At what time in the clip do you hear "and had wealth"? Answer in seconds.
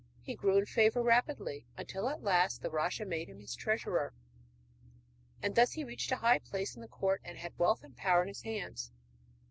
7.23-7.83